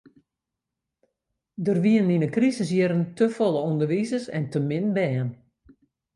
[1.65, 5.29] Der wienen yn de krisisjierren te folle ûnderwizers en te min bern.